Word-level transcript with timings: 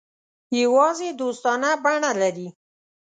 یوازې 0.61 1.09
دوستانه 1.21 1.69
بڼه 1.83 2.11
لري. 2.21 2.47